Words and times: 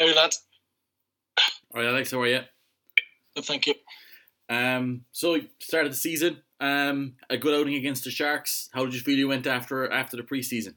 Hey 0.00 0.14
lads. 0.14 0.46
All 1.74 1.82
right, 1.82 1.90
Alex, 1.90 2.10
how 2.10 2.22
are 2.22 2.26
you? 2.26 2.40
Good, 3.36 3.44
thank 3.44 3.66
you. 3.66 3.74
Um, 4.48 5.02
so 5.12 5.38
start 5.58 5.84
of 5.84 5.92
the 5.92 5.98
season, 5.98 6.38
um, 6.58 7.16
a 7.28 7.36
good 7.36 7.52
outing 7.52 7.74
against 7.74 8.04
the 8.04 8.10
Sharks. 8.10 8.70
How 8.72 8.86
did 8.86 8.94
you 8.94 9.00
feel 9.00 9.18
you 9.18 9.28
went 9.28 9.46
after 9.46 9.92
after 9.92 10.16
the 10.16 10.22
preseason? 10.22 10.72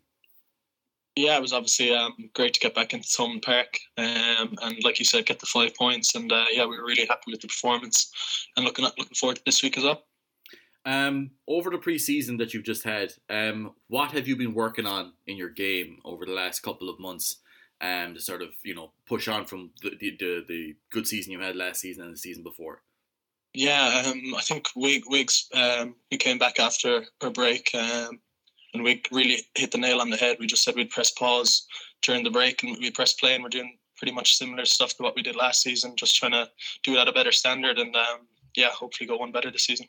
Yeah, 1.15 1.37
it 1.37 1.41
was 1.41 1.53
obviously 1.53 1.95
um, 1.95 2.11
great 2.35 2.53
to 2.55 2.59
get 2.59 2.75
back 2.75 2.93
into 2.93 3.07
Thomond 3.07 3.43
Park, 3.43 3.79
um, 3.97 4.55
and 4.61 4.83
like 4.83 4.99
you 4.99 5.05
said, 5.05 5.25
get 5.25 5.39
the 5.39 5.45
five 5.45 5.73
points. 5.73 6.15
And 6.15 6.29
uh, 6.29 6.43
yeah, 6.51 6.65
we 6.65 6.77
were 6.77 6.85
really 6.85 7.05
happy 7.05 7.31
with 7.31 7.39
the 7.39 7.47
performance, 7.47 8.11
and 8.57 8.65
looking 8.65 8.83
at, 8.83 8.97
looking 8.97 9.15
forward 9.15 9.37
to 9.37 9.43
this 9.45 9.63
week 9.63 9.77
as 9.77 9.85
well. 9.85 10.03
Um, 10.85 11.31
over 11.47 11.69
the 11.69 11.77
preseason 11.77 12.39
that 12.39 12.53
you've 12.53 12.65
just 12.65 12.83
had, 12.83 13.13
um, 13.29 13.71
what 13.87 14.11
have 14.11 14.27
you 14.27 14.35
been 14.35 14.53
working 14.53 14.85
on 14.85 15.13
in 15.27 15.37
your 15.37 15.49
game 15.49 15.99
over 16.03 16.25
the 16.25 16.33
last 16.33 16.59
couple 16.59 16.89
of 16.89 16.99
months? 16.99 17.37
Um, 17.83 18.13
to 18.13 18.21
sort 18.21 18.41
of 18.41 18.49
you 18.63 18.73
know 18.73 18.93
push 19.05 19.27
on 19.27 19.45
from 19.45 19.71
the 19.81 19.91
the, 19.99 20.15
the, 20.17 20.45
the 20.47 20.75
good 20.91 21.05
season 21.05 21.33
you 21.33 21.41
had 21.41 21.57
last 21.57 21.81
season 21.81 22.05
and 22.05 22.13
the 22.13 22.17
season 22.17 22.41
before. 22.41 22.81
Yeah, 23.53 24.03
um, 24.07 24.33
I 24.35 24.41
think 24.41 24.67
Wig, 24.75 25.03
Wigs 25.07 25.47
um, 25.53 25.95
we 26.09 26.17
came 26.17 26.39
back 26.39 26.59
after 26.59 27.03
our 27.21 27.29
break, 27.29 27.69
um, 27.75 28.19
and 28.73 28.83
we 28.83 29.03
really 29.11 29.45
hit 29.55 29.71
the 29.71 29.77
nail 29.77 30.01
on 30.01 30.09
the 30.09 30.17
head. 30.17 30.37
We 30.39 30.47
just 30.47 30.63
said 30.63 30.75
we'd 30.75 30.89
press 30.89 31.11
pause 31.11 31.67
during 32.01 32.23
the 32.23 32.31
break, 32.31 32.63
and 32.63 32.77
we 32.79 32.89
press 32.89 33.13
play, 33.13 33.35
and 33.35 33.43
we're 33.43 33.49
doing 33.49 33.77
pretty 33.97 34.13
much 34.13 34.35
similar 34.35 34.65
stuff 34.65 34.95
to 34.95 35.03
what 35.03 35.15
we 35.15 35.21
did 35.21 35.35
last 35.35 35.61
season. 35.61 35.95
Just 35.95 36.15
trying 36.15 36.31
to 36.31 36.49
do 36.83 36.95
it 36.95 36.99
at 36.99 37.07
a 37.07 37.13
better 37.13 37.31
standard, 37.31 37.77
and 37.77 37.95
um, 37.95 38.27
yeah, 38.55 38.69
hopefully 38.69 39.07
go 39.07 39.17
one 39.17 39.31
better 39.31 39.51
this 39.51 39.65
season. 39.65 39.87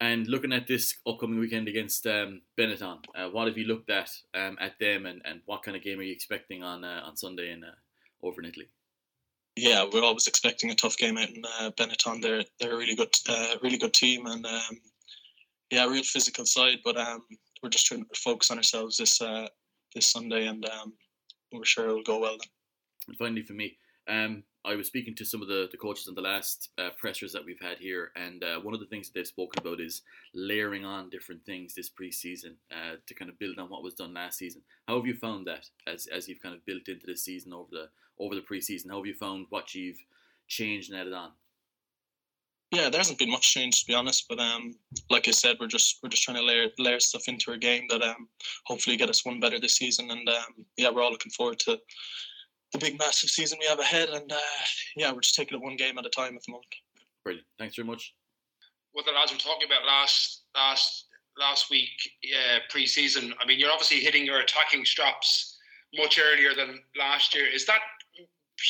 And 0.00 0.26
looking 0.28 0.52
at 0.52 0.66
this 0.66 0.96
upcoming 1.06 1.38
weekend 1.38 1.68
against 1.68 2.06
um, 2.06 2.40
Benetton, 2.58 3.04
uh, 3.14 3.28
what 3.28 3.48
have 3.48 3.58
you 3.58 3.66
looked 3.66 3.90
at 3.90 4.10
um, 4.34 4.56
at 4.58 4.78
them, 4.78 5.04
and, 5.04 5.20
and 5.26 5.42
what 5.44 5.62
kind 5.62 5.76
of 5.76 5.82
game 5.82 5.98
are 5.98 6.02
you 6.02 6.12
expecting 6.12 6.62
on 6.62 6.84
uh, 6.84 7.02
on 7.04 7.16
Sunday 7.16 7.52
in 7.52 7.62
uh, 7.62 7.74
over 8.22 8.40
in 8.40 8.48
Italy? 8.48 8.68
Yeah, 9.56 9.84
we're 9.92 10.02
always 10.02 10.26
expecting 10.26 10.70
a 10.70 10.74
tough 10.74 10.96
game 10.96 11.18
out 11.18 11.28
in 11.28 11.42
uh, 11.60 11.70
Benetton. 11.72 12.22
They're 12.22 12.44
they're 12.58 12.72
a 12.72 12.78
really 12.78 12.94
good 12.94 13.14
uh, 13.28 13.56
really 13.62 13.76
good 13.76 13.92
team, 13.92 14.26
and 14.26 14.46
um, 14.46 14.80
yeah, 15.70 15.86
real 15.86 16.02
physical 16.02 16.46
side. 16.46 16.78
But 16.82 16.96
um, 16.96 17.20
we're 17.62 17.68
just 17.68 17.84
trying 17.84 18.04
to 18.04 18.20
focus 18.20 18.50
on 18.50 18.56
ourselves 18.56 18.96
this 18.96 19.20
uh, 19.20 19.48
this 19.94 20.10
Sunday, 20.10 20.46
and 20.46 20.64
um, 20.64 20.94
we're 21.52 21.64
sure 21.66 21.88
it'll 21.88 22.02
go 22.02 22.20
well. 22.20 22.38
Then. 22.38 22.48
And 23.08 23.16
finally, 23.18 23.42
for 23.42 23.52
me, 23.52 23.76
um, 24.08 24.44
I 24.62 24.74
was 24.74 24.88
speaking 24.88 25.14
to 25.14 25.24
some 25.24 25.40
of 25.40 25.48
the, 25.48 25.68
the 25.70 25.78
coaches 25.78 26.06
in 26.06 26.14
the 26.14 26.20
last 26.20 26.68
uh, 26.76 26.90
that 27.02 27.42
we've 27.46 27.60
had 27.60 27.78
here, 27.78 28.12
and 28.14 28.44
uh, 28.44 28.60
one 28.60 28.74
of 28.74 28.80
the 28.80 28.86
things 28.86 29.08
that 29.08 29.14
they've 29.14 29.26
spoken 29.26 29.58
about 29.60 29.80
is 29.80 30.02
layering 30.34 30.84
on 30.84 31.08
different 31.08 31.44
things 31.46 31.74
this 31.74 31.88
preseason 31.88 32.54
uh, 32.70 32.96
to 33.06 33.14
kind 33.14 33.30
of 33.30 33.38
build 33.38 33.58
on 33.58 33.70
what 33.70 33.82
was 33.82 33.94
done 33.94 34.12
last 34.12 34.38
season. 34.38 34.60
How 34.86 34.96
have 34.96 35.06
you 35.06 35.14
found 35.14 35.46
that 35.46 35.66
as, 35.86 36.06
as 36.06 36.28
you've 36.28 36.42
kind 36.42 36.54
of 36.54 36.64
built 36.66 36.88
into 36.88 37.06
this 37.06 37.24
season 37.24 37.54
over 37.54 37.70
the 37.70 37.88
over 38.18 38.34
the 38.34 38.42
preseason? 38.42 38.90
How 38.90 38.98
have 38.98 39.06
you 39.06 39.14
found 39.14 39.46
what 39.48 39.74
you've 39.74 39.98
changed 40.46 40.90
and 40.90 41.00
added 41.00 41.14
on? 41.14 41.30
Yeah, 42.70 42.88
there 42.88 43.00
hasn't 43.00 43.18
been 43.18 43.30
much 43.30 43.52
change 43.52 43.80
to 43.80 43.86
be 43.86 43.94
honest, 43.94 44.26
but 44.28 44.38
um, 44.38 44.74
like 45.08 45.26
I 45.26 45.32
said, 45.32 45.56
we're 45.58 45.68
just 45.68 45.98
we're 46.02 46.10
just 46.10 46.22
trying 46.22 46.36
to 46.36 46.44
layer 46.44 46.68
layer 46.78 47.00
stuff 47.00 47.28
into 47.28 47.50
our 47.50 47.56
game 47.56 47.86
that 47.88 48.02
um, 48.02 48.28
hopefully 48.64 48.96
get 48.96 49.10
us 49.10 49.24
one 49.24 49.40
better 49.40 49.58
this 49.58 49.76
season, 49.76 50.10
and 50.10 50.28
um, 50.28 50.66
yeah, 50.76 50.90
we're 50.90 51.02
all 51.02 51.10
looking 51.10 51.32
forward 51.32 51.58
to 51.60 51.78
the 52.72 52.78
big 52.78 52.98
massive 52.98 53.30
season 53.30 53.58
we 53.60 53.66
have 53.66 53.80
ahead. 53.80 54.08
And 54.10 54.30
uh, 54.30 54.36
yeah, 54.96 55.12
we're 55.12 55.20
just 55.20 55.34
taking 55.34 55.58
it 55.58 55.62
one 55.62 55.76
game 55.76 55.98
at 55.98 56.06
a 56.06 56.10
time 56.10 56.36
at 56.36 56.42
the 56.44 56.52
moment. 56.52 56.74
Brilliant. 57.24 57.46
Thanks 57.58 57.76
very 57.76 57.86
much. 57.86 58.14
What 58.92 59.06
the 59.06 59.12
lads 59.12 59.32
were 59.32 59.38
talking 59.38 59.66
about 59.66 59.86
last 59.86 60.42
last 60.54 61.06
last 61.38 61.70
week 61.70 61.88
uh, 62.24 62.58
pre-season. 62.68 63.32
I 63.40 63.46
mean, 63.46 63.58
you're 63.58 63.70
obviously 63.70 64.00
hitting 64.00 64.26
your 64.26 64.40
attacking 64.40 64.84
straps 64.84 65.56
much 65.94 66.18
earlier 66.18 66.54
than 66.54 66.80
last 66.98 67.34
year. 67.34 67.46
Is 67.46 67.66
that 67.66 67.80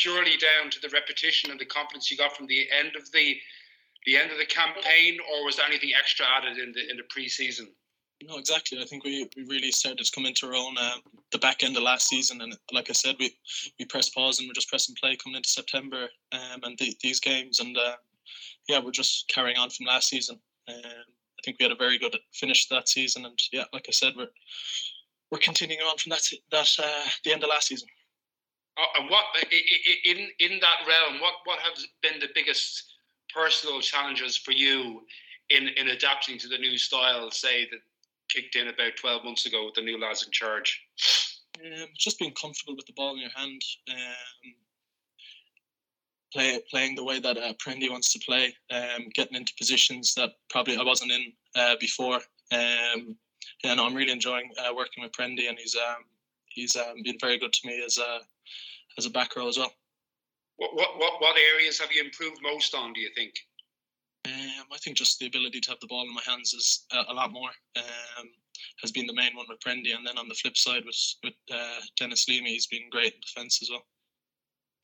purely 0.03 0.37
down 0.37 0.71
to 0.71 0.81
the 0.81 0.89
repetition 0.91 1.51
and 1.51 1.59
the 1.59 1.65
confidence 1.65 2.11
you 2.11 2.17
got 2.17 2.37
from 2.37 2.47
the 2.47 2.67
end 2.71 2.97
of 2.97 3.11
the 3.13 3.37
the 4.07 4.17
end 4.17 4.31
of 4.31 4.39
the 4.39 4.47
campaign, 4.47 5.19
or 5.31 5.45
was 5.45 5.57
there 5.57 5.67
anything 5.67 5.93
extra 5.99 6.25
added 6.27 6.59
in 6.59 6.73
the 6.73 6.91
in 6.91 6.97
the 6.97 7.03
pre-season? 7.11 7.69
No, 8.23 8.37
exactly. 8.37 8.79
I 8.81 8.85
think 8.85 9.05
we, 9.05 9.29
we 9.37 9.45
really 9.45 9.71
started 9.73 10.05
to 10.05 10.13
come 10.15 10.27
into 10.27 10.47
our 10.47 10.55
own 10.55 10.77
um, 10.77 11.01
the 11.33 11.39
back 11.39 11.63
end 11.63 11.77
of 11.77 11.83
last 11.83 12.09
season, 12.09 12.43
and 12.43 12.55
like 12.73 12.91
I 12.91 12.93
said, 12.93 13.17
we 13.19 13.35
we 13.79 13.87
press 13.87 14.11
pause 14.11 14.39
and 14.39 14.49
we're 14.49 14.55
just 14.55 14.69
pressing 14.69 14.95
play 15.01 15.17
coming 15.17 15.37
into 15.37 15.49
September 15.49 16.09
um, 16.33 16.61
and 16.63 16.79
the, 16.79 16.95
these 17.03 17.19
games, 17.19 17.61
and 17.61 17.77
uh, 17.79 17.97
yeah, 18.69 18.79
we're 18.79 18.91
just 18.91 19.29
carrying 19.29 19.57
on 19.57 19.71
from 19.71 19.87
last 19.87 20.09
season. 20.09 20.39
Um, 20.69 20.77
I 20.77 21.41
think 21.45 21.57
we 21.59 21.65
had 21.65 21.73
a 21.73 21.77
very 21.77 21.99
good 21.99 22.17
finish 22.35 22.69
that 22.69 22.89
season, 22.89 23.25
and 23.25 23.39
yeah, 23.53 23.65
like 23.73 23.87
I 23.89 23.93
said, 23.93 24.13
we're 24.17 24.29
we're 25.31 25.39
continuing 25.39 25.81
on 25.81 25.97
from 25.97 26.11
that 26.11 26.23
that 26.51 26.69
uh, 26.79 27.09
the 27.25 27.33
end 27.33 27.43
of 27.43 27.49
last 27.49 27.69
season. 27.69 27.89
Uh, 28.77 29.01
and 29.01 29.11
what 29.11 29.25
in 30.05 30.29
in 30.39 30.61
that 30.61 30.87
realm, 30.87 31.21
what 31.21 31.35
what 31.45 31.59
have 31.61 31.73
been 32.03 32.21
the 32.21 32.29
biggest 32.35 32.85
personal 33.35 33.81
challenges 33.81 34.37
for 34.37 34.53
you 34.53 35.01
in 35.49 35.69
in 35.69 35.89
adapting 35.89 36.39
to 36.39 36.49
the 36.49 36.59
new 36.59 36.77
style? 36.77 37.31
Say 37.31 37.67
that 37.71 37.81
kicked 38.33 38.57
in 38.57 38.69
about 38.69 38.97
12 38.97 39.25
months 39.25 39.47
ago 39.47 39.65
with 39.67 39.75
the 39.75 39.83
new 39.83 40.01
lads 40.01 40.25
in 40.25 40.31
charge? 40.31 40.83
Um, 41.65 41.89
just 41.99 42.19
being 42.19 42.33
comfortable 42.33 42.77
with 42.77 42.87
the 42.87 42.93
ball 42.95 43.15
in 43.15 43.21
your 43.21 43.31
hand, 43.31 43.61
um, 43.91 44.55
play, 46.33 46.59
playing 46.71 46.95
the 46.95 47.05
way 47.05 47.21
that 47.21 47.37
uh, 47.37 47.53
Prendy 47.55 47.91
wants 47.91 48.13
to 48.13 48.19
play, 48.21 48.55
um, 48.71 49.09
getting 49.15 49.37
into 49.37 49.53
positions 49.59 50.15
that 50.15 50.31
probably 50.49 50.77
I 50.77 50.83
wasn't 50.83 51.13
in 51.13 51.33
uh, 51.55 51.75
before. 51.81 52.21
Um, 52.53 53.17
yeah, 53.63 53.75
no, 53.75 53.87
I'm 53.87 53.95
really 53.95 54.13
enjoying 54.13 54.51
uh, 54.59 54.75
working 54.75 55.03
with 55.03 55.13
Prendy, 55.13 55.49
and 55.49 55.59
he's 55.59 55.77
um, 55.77 56.05
he's 56.47 56.77
um, 56.77 57.03
been 57.05 57.19
very 57.21 57.39
good 57.39 57.53
to 57.53 57.67
me 57.67 57.83
as 57.85 57.99
a 57.99 58.21
as 58.99 59.07
a 59.07 59.11
back 59.11 59.37
row 59.37 59.49
as 59.49 59.59
well. 59.59 59.73
What, 60.57 60.75
what 60.75 60.99
what 60.99 61.21
what 61.21 61.37
areas 61.55 61.79
have 61.81 61.93
you 61.93 62.03
improved 62.03 62.41
most 62.43 62.75
on? 62.75 62.93
Do 62.93 63.01
you 63.01 63.11
think? 63.15 63.35
Um, 64.31 64.67
I 64.73 64.79
think 64.79 64.97
just 64.97 65.19
the 65.19 65.27
ability 65.27 65.61
to 65.61 65.71
have 65.71 65.81
the 65.81 65.87
ball 65.87 66.03
in 66.03 66.15
my 66.15 66.23
hands 66.27 66.53
is 66.53 66.85
a, 66.93 67.13
a 67.13 67.15
lot 67.15 67.33
more. 67.33 67.51
Um, 67.77 68.29
has 68.83 68.93
been 68.93 69.07
the 69.07 69.15
main 69.15 69.35
one 69.35 69.47
with 69.49 69.61
Prendy, 69.61 69.95
and 69.95 70.07
then 70.07 70.19
on 70.19 70.29
the 70.29 70.35
flip 70.35 70.57
side 70.57 70.85
with 70.85 71.15
with 71.25 71.35
uh, 71.53 71.81
Denis 71.97 72.29
Leamy, 72.29 72.51
he's 72.51 72.67
been 72.67 72.91
great 72.91 73.15
in 73.15 73.21
defence 73.21 73.61
as 73.63 73.71
well. 73.71 73.85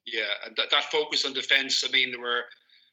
Yeah, 0.07 0.33
and 0.47 0.57
that, 0.57 0.71
that 0.71 0.85
focus 0.85 1.25
on 1.25 1.33
defence. 1.33 1.85
I 1.87 1.91
mean, 1.91 2.11
there 2.11 2.21
were 2.21 2.43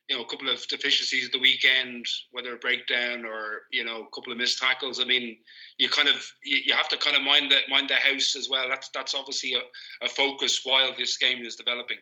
you 0.09 0.17
know 0.17 0.23
a 0.23 0.27
couple 0.27 0.49
of 0.49 0.65
deficiencies 0.67 1.25
at 1.27 1.31
the 1.31 1.39
weekend, 1.39 2.05
whether 2.31 2.53
a 2.53 2.57
breakdown 2.57 3.25
or 3.25 3.61
you 3.71 3.85
know 3.85 4.01
a 4.01 4.15
couple 4.15 4.31
of 4.31 4.37
missed 4.37 4.59
tackles. 4.59 4.99
I 4.99 5.05
mean, 5.05 5.37
you 5.77 5.89
kind 5.89 6.09
of 6.09 6.15
you, 6.43 6.57
you 6.65 6.73
have 6.73 6.89
to 6.89 6.97
kind 6.97 7.15
of 7.15 7.23
mind 7.23 7.51
the 7.51 7.59
mind 7.69 7.89
the 7.89 7.95
house 7.95 8.35
as 8.35 8.49
well. 8.49 8.67
That's 8.69 8.89
that's 8.93 9.15
obviously 9.15 9.53
a, 9.53 10.05
a 10.05 10.09
focus 10.09 10.61
while 10.63 10.93
this 10.97 11.17
game 11.17 11.45
is 11.45 11.55
developing. 11.55 11.97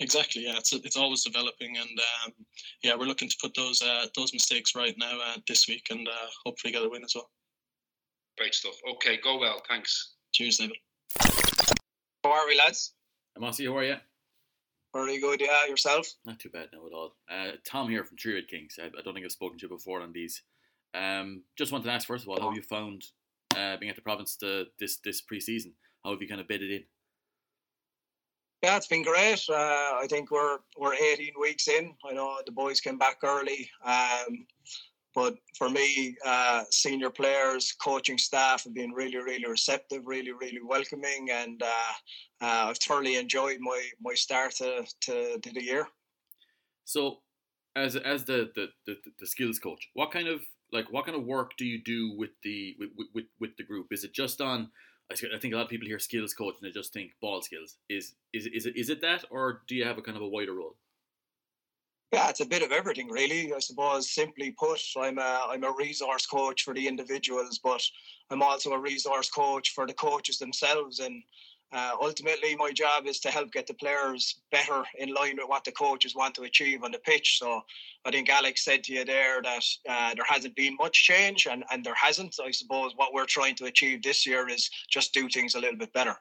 Exactly. 0.00 0.44
Yeah, 0.46 0.58
it's 0.58 0.72
it's 0.72 0.96
always 0.96 1.24
developing, 1.24 1.76
and 1.76 2.00
um, 2.24 2.32
yeah, 2.84 2.94
we're 2.94 3.06
looking 3.06 3.28
to 3.28 3.36
put 3.40 3.54
those 3.54 3.82
uh, 3.82 4.06
those 4.14 4.32
mistakes 4.32 4.74
right 4.76 4.94
now 4.96 5.18
uh, 5.26 5.38
this 5.48 5.66
week, 5.66 5.86
and 5.90 6.06
uh, 6.06 6.28
hopefully 6.44 6.72
get 6.72 6.84
a 6.84 6.88
win 6.88 7.04
as 7.04 7.14
well. 7.14 7.30
Great 8.38 8.54
stuff. 8.54 8.74
Okay, 8.92 9.18
go 9.22 9.38
well. 9.38 9.60
Thanks. 9.68 10.14
Cheers, 10.32 10.58
David. 10.58 10.76
How 12.22 12.30
are 12.32 12.46
we, 12.46 12.56
lads? 12.56 12.94
I'm 13.36 13.42
Ossie, 13.42 13.66
how 13.66 13.78
are 13.78 13.84
you? 13.84 13.96
Very 14.94 15.18
good. 15.18 15.40
Yeah, 15.40 15.66
yourself? 15.68 16.06
Not 16.24 16.38
too 16.38 16.48
bad 16.48 16.68
now 16.72 16.86
at 16.86 16.92
all. 16.92 17.16
Uh, 17.30 17.52
Tom 17.64 17.88
here 17.88 18.04
from 18.04 18.16
Three 18.16 18.44
Kings. 18.46 18.78
I, 18.80 18.86
I, 18.86 19.02
don't 19.02 19.14
think 19.14 19.24
I've 19.24 19.32
spoken 19.32 19.58
to 19.58 19.66
you 19.66 19.68
before 19.68 20.00
on 20.00 20.12
these. 20.12 20.42
Um, 20.94 21.42
just 21.56 21.72
wanted 21.72 21.84
to 21.84 21.92
ask 21.92 22.06
first 22.06 22.24
of 22.24 22.28
all, 22.28 22.40
how 22.40 22.48
have 22.48 22.56
you 22.56 22.62
found 22.62 23.04
uh, 23.56 23.76
being 23.76 23.90
at 23.90 23.96
the 23.96 24.02
province 24.02 24.36
to 24.36 24.66
this 24.78 24.98
this 24.98 25.20
pre-season? 25.20 25.74
How 26.04 26.12
have 26.12 26.22
you 26.22 26.28
kind 26.28 26.40
of 26.40 26.48
bedded 26.48 26.70
in? 26.70 26.84
Yeah, 28.62 28.76
it's 28.76 28.88
been 28.88 29.04
great. 29.04 29.44
Uh, 29.48 29.54
I 29.54 30.06
think 30.08 30.32
we're 30.32 30.58
we're 30.76 30.94
18 30.94 31.32
weeks 31.40 31.68
in. 31.68 31.94
I 32.08 32.12
know 32.12 32.38
the 32.44 32.52
boys 32.52 32.80
came 32.80 32.98
back 32.98 33.18
early, 33.22 33.70
um, 33.84 34.46
but 35.14 35.36
for 35.56 35.70
me, 35.70 36.16
uh, 36.24 36.64
senior 36.70 37.10
players, 37.10 37.72
coaching 37.80 38.18
staff 38.18 38.64
have 38.64 38.74
been 38.74 38.90
really, 38.90 39.16
really 39.16 39.46
receptive, 39.46 40.02
really, 40.06 40.32
really 40.32 40.60
welcoming, 40.64 41.28
and 41.30 41.62
uh, 41.62 42.44
uh 42.44 42.70
I've 42.70 42.78
thoroughly 42.78 43.16
enjoyed 43.16 43.58
my 43.60 43.80
my 44.00 44.14
start 44.14 44.56
to, 44.56 44.84
to, 45.02 45.38
to 45.38 45.52
the 45.52 45.62
year. 45.62 45.86
So, 46.84 47.18
as 47.76 47.94
as 47.94 48.24
the, 48.24 48.50
the, 48.56 48.68
the, 48.86 48.96
the 49.20 49.26
skills 49.26 49.60
coach, 49.60 49.88
what 49.94 50.10
kind 50.10 50.26
of 50.26 50.40
like 50.72 50.90
what 50.92 51.04
kind 51.06 51.16
of 51.16 51.24
work 51.24 51.52
do 51.58 51.64
you 51.64 51.80
do 51.82 52.12
with 52.16 52.30
the 52.42 52.74
with, 52.80 52.90
with, 53.14 53.24
with 53.38 53.56
the 53.56 53.64
group? 53.64 53.86
Is 53.92 54.02
it 54.02 54.12
just 54.12 54.40
on 54.40 54.68
I 55.10 55.14
think 55.14 55.54
a 55.54 55.56
lot 55.56 55.64
of 55.64 55.70
people 55.70 55.86
hear 55.86 55.98
skills 55.98 56.34
coach 56.34 56.56
and 56.60 56.68
they 56.68 56.72
just 56.72 56.92
think 56.92 57.12
ball 57.20 57.40
skills. 57.40 57.78
Is 57.88 58.14
is 58.32 58.46
is 58.46 58.66
it 58.66 58.76
is 58.76 58.90
it 58.90 59.00
that, 59.00 59.24
or 59.30 59.62
do 59.66 59.74
you 59.74 59.84
have 59.84 59.98
a 59.98 60.02
kind 60.02 60.16
of 60.16 60.22
a 60.22 60.28
wider 60.28 60.54
role? 60.54 60.76
Yeah, 62.12 62.30
it's 62.30 62.40
a 62.40 62.46
bit 62.46 62.62
of 62.62 62.72
everything, 62.72 63.10
really. 63.10 63.52
I 63.52 63.58
suppose, 63.58 64.10
simply 64.10 64.52
put, 64.52 64.80
I'm 64.96 65.18
a 65.18 65.46
I'm 65.48 65.64
a 65.64 65.72
resource 65.72 66.26
coach 66.26 66.62
for 66.62 66.74
the 66.74 66.88
individuals, 66.88 67.58
but 67.62 67.82
I'm 68.30 68.42
also 68.42 68.72
a 68.72 68.78
resource 68.78 69.30
coach 69.30 69.70
for 69.74 69.86
the 69.86 69.94
coaches 69.94 70.38
themselves. 70.38 71.00
And 71.00 71.22
uh, 71.72 71.92
ultimately, 72.00 72.56
my 72.56 72.72
job 72.72 73.06
is 73.06 73.20
to 73.20 73.30
help 73.30 73.52
get 73.52 73.66
the 73.66 73.74
players 73.74 74.40
better 74.50 74.82
in 74.98 75.12
line 75.12 75.36
with 75.36 75.48
what 75.48 75.64
the 75.64 75.72
coaches 75.72 76.14
want 76.14 76.34
to 76.36 76.42
achieve 76.42 76.82
on 76.82 76.92
the 76.92 76.98
pitch. 76.98 77.38
So 77.38 77.62
I 78.04 78.10
think 78.10 78.28
Alex 78.28 78.64
said 78.64 78.84
to 78.84 78.92
you 78.92 79.04
there 79.04 79.42
that 79.42 79.64
uh, 79.88 80.14
there 80.14 80.24
hasn't 80.26 80.56
been 80.56 80.76
much 80.76 81.04
change, 81.04 81.46
and, 81.46 81.64
and 81.70 81.84
there 81.84 81.94
hasn't. 81.94 82.36
I 82.42 82.50
suppose 82.50 82.92
what 82.96 83.12
we're 83.12 83.26
trying 83.26 83.56
to 83.56 83.66
achieve 83.66 84.02
this 84.02 84.26
year 84.26 84.48
is 84.48 84.70
just 84.90 85.12
do 85.12 85.28
things 85.28 85.54
a 85.54 85.60
little 85.60 85.78
bit 85.78 85.92
better. 85.92 86.16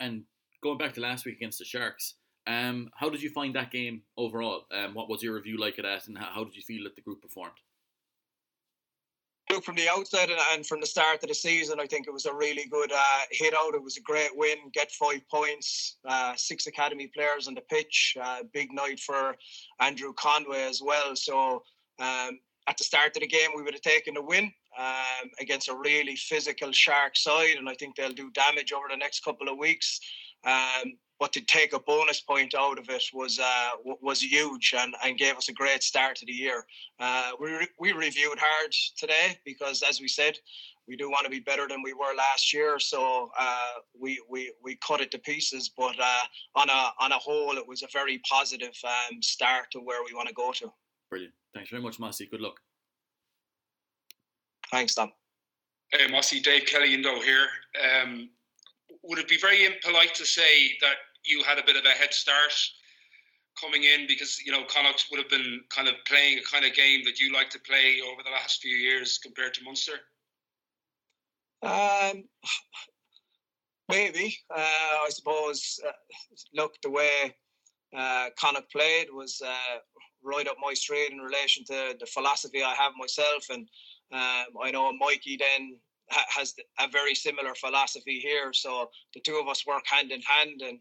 And 0.00 0.24
going 0.62 0.78
back 0.78 0.94
to 0.94 1.00
last 1.00 1.24
week 1.24 1.36
against 1.36 1.58
the 1.58 1.64
Sharks, 1.64 2.14
Um, 2.46 2.90
how 2.96 3.08
did 3.08 3.22
you 3.22 3.30
find 3.30 3.54
that 3.54 3.70
game 3.70 4.02
overall? 4.16 4.66
Um, 4.72 4.94
what 4.94 5.08
was 5.08 5.22
your 5.22 5.34
review 5.34 5.58
like 5.58 5.78
of 5.78 5.84
that, 5.84 6.08
and 6.08 6.18
how, 6.18 6.30
how 6.34 6.44
did 6.44 6.56
you 6.56 6.62
feel 6.62 6.82
that 6.84 6.96
the 6.96 7.02
group 7.02 7.22
performed? 7.22 7.58
Look, 9.52 9.64
from 9.64 9.76
the 9.76 9.86
outset 9.86 10.30
and 10.54 10.66
from 10.66 10.80
the 10.80 10.86
start 10.86 11.22
of 11.22 11.28
the 11.28 11.34
season, 11.34 11.78
I 11.78 11.86
think 11.86 12.06
it 12.06 12.10
was 12.10 12.24
a 12.24 12.32
really 12.32 12.64
good 12.70 12.90
uh, 12.90 13.20
hit 13.30 13.52
out. 13.52 13.74
It 13.74 13.82
was 13.82 13.98
a 13.98 14.00
great 14.00 14.30
win, 14.34 14.56
get 14.72 14.90
five 14.92 15.20
points, 15.28 15.96
uh, 16.08 16.32
six 16.36 16.66
academy 16.66 17.06
players 17.08 17.48
on 17.48 17.54
the 17.54 17.60
pitch. 17.60 18.16
Uh, 18.18 18.44
big 18.54 18.72
night 18.72 18.98
for 18.98 19.36
Andrew 19.78 20.14
Conway 20.14 20.62
as 20.62 20.80
well. 20.82 21.14
So 21.14 21.64
um, 21.98 22.38
at 22.66 22.78
the 22.78 22.84
start 22.84 23.14
of 23.14 23.20
the 23.20 23.26
game, 23.26 23.50
we 23.54 23.62
would 23.62 23.74
have 23.74 23.82
taken 23.82 24.14
the 24.14 24.22
win 24.22 24.50
um, 24.78 25.28
against 25.38 25.68
a 25.68 25.76
really 25.76 26.16
physical 26.16 26.72
Shark 26.72 27.14
side, 27.14 27.56
and 27.58 27.68
I 27.68 27.74
think 27.74 27.96
they'll 27.96 28.12
do 28.14 28.30
damage 28.30 28.72
over 28.72 28.86
the 28.88 28.96
next 28.96 29.22
couple 29.22 29.50
of 29.50 29.58
weeks. 29.58 30.00
Um, 30.44 30.94
but 31.22 31.32
to 31.34 31.40
take 31.42 31.72
a 31.72 31.78
bonus 31.78 32.20
point 32.20 32.52
out 32.52 32.80
of 32.80 32.88
it 32.88 33.04
was 33.14 33.38
uh, 33.38 33.70
was 33.84 34.20
huge 34.20 34.74
and, 34.76 34.92
and 35.04 35.16
gave 35.16 35.36
us 35.36 35.48
a 35.48 35.52
great 35.52 35.84
start 35.84 36.16
to 36.16 36.26
the 36.26 36.32
year. 36.32 36.66
Uh, 36.98 37.30
we, 37.40 37.52
re- 37.52 37.68
we 37.78 37.92
reviewed 37.92 38.38
hard 38.40 38.72
today 38.98 39.38
because, 39.44 39.84
as 39.88 40.00
we 40.00 40.08
said, 40.08 40.36
we 40.88 40.96
do 40.96 41.08
want 41.08 41.24
to 41.24 41.30
be 41.30 41.38
better 41.38 41.68
than 41.68 41.80
we 41.80 41.92
were 41.92 42.12
last 42.16 42.52
year. 42.52 42.80
So 42.80 43.30
uh, 43.38 43.74
we, 43.96 44.20
we 44.28 44.52
we 44.64 44.76
cut 44.84 45.00
it 45.00 45.12
to 45.12 45.18
pieces. 45.18 45.68
But 45.68 45.94
uh, 46.00 46.24
on 46.56 46.68
a 46.68 46.90
on 46.98 47.12
a 47.12 47.18
whole, 47.18 47.56
it 47.56 47.68
was 47.68 47.84
a 47.84 47.88
very 47.92 48.20
positive 48.28 48.76
um, 48.84 49.22
start 49.22 49.70
to 49.72 49.78
where 49.78 50.02
we 50.04 50.14
want 50.16 50.26
to 50.26 50.34
go 50.34 50.50
to. 50.50 50.72
Brilliant. 51.08 51.34
Thanks 51.54 51.70
very 51.70 51.82
much, 51.82 52.00
Mossy. 52.00 52.26
Good 52.26 52.40
luck. 52.40 52.58
Thanks, 54.72 54.94
Tom. 54.94 55.12
Hey, 55.92 56.10
Mossy, 56.10 56.40
Dave 56.40 56.64
Kelly 56.64 56.94
Indo 56.94 57.20
here. 57.20 57.46
Um, 58.02 58.30
would 59.02 59.18
it 59.18 59.28
be 59.28 59.38
very 59.38 59.64
impolite 59.64 60.14
to 60.14 60.24
say 60.24 60.76
that 60.80 60.96
you 61.24 61.42
had 61.42 61.58
a 61.58 61.64
bit 61.64 61.76
of 61.76 61.84
a 61.84 61.90
head 61.90 62.12
start 62.12 62.52
coming 63.60 63.84
in 63.84 64.06
because 64.06 64.40
you 64.44 64.52
know 64.52 64.64
Connacht 64.64 65.06
would 65.10 65.18
have 65.18 65.28
been 65.28 65.60
kind 65.74 65.88
of 65.88 65.94
playing 66.06 66.38
a 66.38 66.42
kind 66.42 66.64
of 66.64 66.74
game 66.74 67.02
that 67.04 67.18
you 67.18 67.32
like 67.32 67.50
to 67.50 67.60
play 67.60 68.00
over 68.00 68.22
the 68.24 68.30
last 68.30 68.60
few 68.62 68.76
years 68.76 69.18
compared 69.18 69.54
to 69.54 69.64
Munster? 69.64 69.92
Um, 71.62 72.24
maybe. 73.88 74.36
Uh, 74.50 75.04
I 75.06 75.08
suppose. 75.10 75.78
Uh, 75.86 75.92
look, 76.54 76.74
the 76.82 76.90
way 76.90 77.34
uh, 77.96 78.30
Connacht 78.38 78.70
played 78.70 79.08
was 79.12 79.40
uh, 79.44 79.78
right 80.22 80.48
up 80.48 80.56
my 80.60 80.74
street 80.74 81.12
in 81.12 81.18
relation 81.18 81.64
to 81.66 81.94
the 81.98 82.06
philosophy 82.06 82.62
I 82.62 82.74
have 82.74 82.92
myself, 82.98 83.46
and 83.50 83.68
um, 84.12 84.56
I 84.62 84.70
know 84.70 84.92
Mikey 84.92 85.38
then 85.38 85.76
ha- 86.12 86.26
has 86.28 86.54
a 86.78 86.88
very 86.88 87.14
similar 87.14 87.54
philosophy 87.54 88.20
here. 88.20 88.52
So 88.52 88.90
the 89.14 89.20
two 89.20 89.38
of 89.40 89.48
us 89.48 89.66
work 89.66 89.84
hand 89.86 90.12
in 90.12 90.22
hand, 90.22 90.62
and 90.62 90.78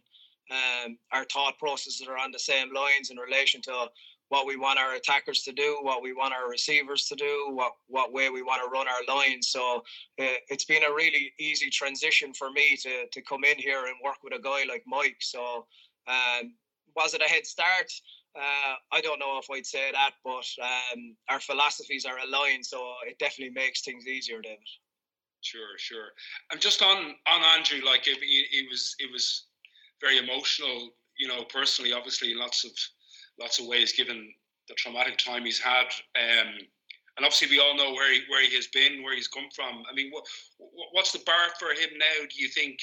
um, 0.51 0.97
our 1.11 1.25
thought 1.25 1.57
processes 1.57 2.07
are 2.07 2.17
on 2.17 2.31
the 2.31 2.39
same 2.39 2.73
lines 2.73 3.09
in 3.09 3.17
relation 3.17 3.61
to 3.63 3.89
what 4.29 4.45
we 4.45 4.55
want 4.55 4.79
our 4.79 4.95
attackers 4.95 5.41
to 5.43 5.51
do, 5.51 5.77
what 5.81 6.01
we 6.01 6.13
want 6.13 6.33
our 6.33 6.49
receivers 6.49 7.05
to 7.07 7.15
do, 7.15 7.49
what 7.51 7.73
what 7.87 8.13
way 8.13 8.29
we 8.29 8.41
want 8.41 8.61
to 8.63 8.69
run 8.69 8.87
our 8.87 9.15
lines. 9.15 9.49
So 9.49 9.83
uh, 10.19 10.37
it's 10.49 10.65
been 10.65 10.83
a 10.89 10.93
really 10.93 11.33
easy 11.39 11.69
transition 11.69 12.33
for 12.33 12.49
me 12.51 12.77
to 12.77 13.07
to 13.11 13.21
come 13.21 13.43
in 13.43 13.57
here 13.57 13.85
and 13.87 13.95
work 14.03 14.19
with 14.23 14.33
a 14.33 14.41
guy 14.41 14.63
like 14.67 14.83
Mike. 14.87 15.17
So 15.19 15.65
um, 16.07 16.53
was 16.95 17.13
it 17.13 17.21
a 17.21 17.29
head 17.29 17.45
start? 17.45 17.91
Uh, 18.33 18.75
I 18.93 19.01
don't 19.01 19.19
know 19.19 19.37
if 19.37 19.51
I'd 19.51 19.65
say 19.65 19.91
that, 19.91 20.11
but 20.23 20.47
um, 20.63 21.15
our 21.29 21.41
philosophies 21.41 22.05
are 22.05 22.17
aligned, 22.25 22.65
so 22.65 22.93
it 23.05 23.19
definitely 23.19 23.53
makes 23.53 23.81
things 23.81 24.07
easier, 24.07 24.41
David. 24.41 24.59
Sure, 25.41 25.77
sure. 25.77 26.07
I'm 26.51 26.59
just 26.59 26.81
on 26.83 27.15
on 27.27 27.41
Andrew. 27.57 27.83
Like 27.83 28.07
it, 28.07 28.17
it, 28.21 28.47
it 28.51 28.69
was 28.69 28.95
it 28.99 29.11
was 29.11 29.47
very 29.99 30.17
emotional, 30.17 30.91
you 31.17 31.27
know, 31.27 31.43
personally, 31.45 31.93
obviously, 31.93 32.31
in 32.31 32.39
lots 32.39 32.63
of 32.63 32.71
lots 33.39 33.59
of 33.59 33.65
ways, 33.65 33.93
given 33.93 34.31
the 34.67 34.75
traumatic 34.75 35.17
time 35.17 35.45
he's 35.45 35.59
had. 35.59 35.87
Um, 36.15 36.59
and 37.17 37.25
obviously, 37.25 37.49
we 37.49 37.59
all 37.59 37.75
know 37.75 37.91
where 37.91 38.13
he 38.13 38.21
where 38.29 38.43
he 38.47 38.55
has 38.55 38.67
been, 38.67 39.03
where 39.03 39.15
he's 39.15 39.27
come 39.27 39.49
from. 39.55 39.83
I 39.89 39.93
mean, 39.95 40.11
what 40.11 40.25
what's 40.91 41.11
the 41.11 41.23
bar 41.25 41.49
for 41.59 41.69
him 41.69 41.89
now? 41.97 42.25
Do 42.29 42.41
you 42.41 42.47
think 42.47 42.79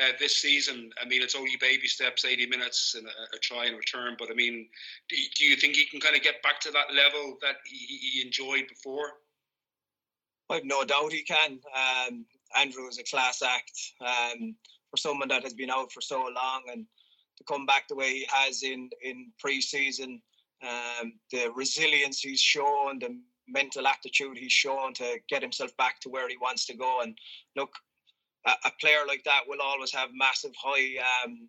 uh, 0.00 0.12
this 0.20 0.36
season? 0.36 0.90
I 1.02 1.04
mean, 1.04 1.20
it's 1.20 1.34
only 1.34 1.56
baby 1.60 1.88
steps, 1.88 2.24
eighty 2.24 2.46
minutes, 2.46 2.94
and 2.96 3.06
a, 3.06 3.36
a 3.36 3.38
try 3.40 3.66
and 3.66 3.76
return. 3.76 4.14
But 4.18 4.30
I 4.30 4.34
mean, 4.34 4.68
do, 5.08 5.16
do 5.36 5.44
you 5.44 5.56
think 5.56 5.74
he 5.74 5.84
can 5.86 6.00
kind 6.00 6.14
of 6.14 6.22
get 6.22 6.42
back 6.42 6.60
to 6.60 6.70
that 6.70 6.94
level 6.94 7.38
that 7.42 7.56
he, 7.66 7.76
he 7.76 8.22
enjoyed 8.24 8.68
before? 8.68 9.14
I've 10.50 10.64
no 10.64 10.84
doubt 10.84 11.12
he 11.12 11.22
can. 11.22 11.60
Um, 11.74 12.24
Andrew 12.56 12.88
is 12.88 12.98
a 12.98 13.04
class 13.04 13.42
act. 13.42 13.78
Um, 14.00 14.54
for 14.90 14.96
someone 14.96 15.28
that 15.28 15.42
has 15.42 15.54
been 15.54 15.70
out 15.70 15.92
for 15.92 16.00
so 16.00 16.20
long 16.20 16.62
and 16.72 16.86
to 17.36 17.44
come 17.44 17.66
back 17.66 17.88
the 17.88 17.94
way 17.94 18.12
he 18.12 18.26
has 18.30 18.62
in 18.62 18.90
in 19.02 19.30
pre-season, 19.38 20.20
um, 20.62 21.12
the 21.30 21.50
resilience 21.54 22.20
he's 22.20 22.40
shown, 22.40 22.98
the 22.98 23.18
mental 23.46 23.86
attitude 23.86 24.36
he's 24.36 24.52
shown 24.52 24.92
to 24.94 25.18
get 25.28 25.42
himself 25.42 25.76
back 25.76 26.00
to 26.00 26.08
where 26.08 26.28
he 26.28 26.36
wants 26.38 26.66
to 26.66 26.76
go. 26.76 27.00
And 27.02 27.16
look, 27.56 27.70
a, 28.46 28.52
a 28.64 28.72
player 28.80 29.00
like 29.06 29.24
that 29.24 29.42
will 29.46 29.62
always 29.62 29.92
have 29.92 30.10
massive 30.12 30.52
high 30.62 30.96
um, 31.24 31.48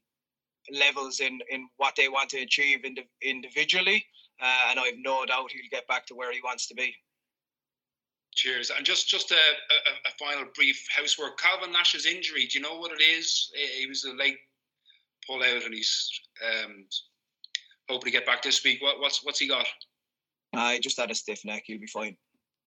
levels 0.71 1.19
in 1.19 1.39
in 1.49 1.67
what 1.77 1.95
they 1.95 2.09
want 2.09 2.29
to 2.29 2.41
achieve 2.41 2.83
ind- 2.83 2.99
individually, 3.21 4.05
uh, 4.41 4.69
and 4.69 4.79
I've 4.79 4.97
no 4.97 5.25
doubt 5.25 5.51
he'll 5.51 5.71
get 5.71 5.87
back 5.87 6.05
to 6.07 6.15
where 6.15 6.31
he 6.31 6.41
wants 6.43 6.67
to 6.67 6.75
be. 6.75 6.93
Cheers. 8.39 8.71
And 8.75 8.85
just 8.85 9.09
just 9.09 9.31
a, 9.31 9.35
a, 9.35 10.07
a, 10.07 10.11
final 10.17 10.45
brief 10.55 10.87
housework. 10.95 11.37
Calvin 11.37 11.73
Nash's 11.73 12.05
injury. 12.05 12.45
Do 12.45 12.57
you 12.57 12.63
know 12.63 12.79
what 12.79 12.93
it 12.93 13.03
is? 13.03 13.51
He 13.77 13.85
was 13.85 14.05
a 14.05 14.13
late 14.13 14.37
pull 15.27 15.43
out, 15.43 15.65
and 15.65 15.73
he's 15.73 16.09
um, 16.47 16.85
hoping 17.89 18.05
to 18.05 18.17
get 18.17 18.25
back 18.25 18.41
this 18.41 18.63
week. 18.63 18.81
What, 18.81 19.01
what's 19.01 19.25
what's 19.25 19.39
he 19.39 19.49
got? 19.49 19.67
I 20.53 20.77
uh, 20.77 20.79
just 20.79 20.97
had 20.97 21.11
a 21.11 21.15
stiff 21.15 21.43
neck. 21.43 21.63
He'll 21.65 21.81
be 21.81 21.87
fine. 21.87 22.15